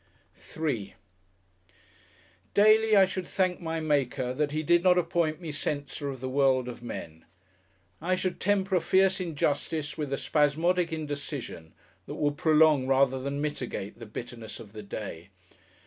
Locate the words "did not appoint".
4.63-5.39